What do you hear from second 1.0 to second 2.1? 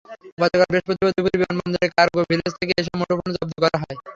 দুপুরে বিমানবন্দরের